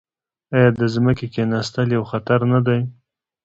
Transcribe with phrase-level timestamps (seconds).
[0.55, 2.79] آیا د ځمکې کیناستل یو خطر نه دی؟